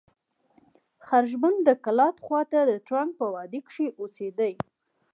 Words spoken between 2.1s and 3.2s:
خوا ته د ترنک